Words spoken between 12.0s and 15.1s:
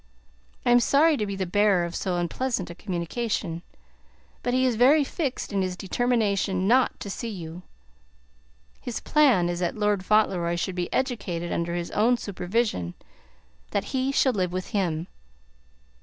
supervision; that he shall live with him.